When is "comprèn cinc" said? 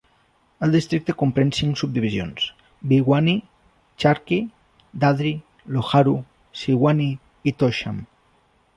1.19-1.77